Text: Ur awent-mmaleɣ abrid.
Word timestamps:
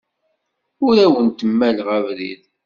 Ur 0.85 0.95
awent-mmaleɣ 1.05 1.87
abrid. 1.97 2.43